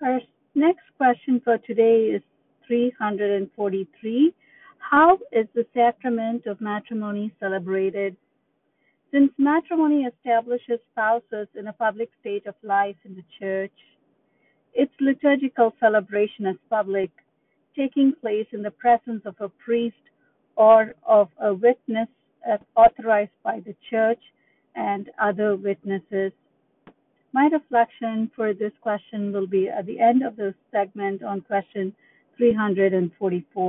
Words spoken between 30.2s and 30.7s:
of the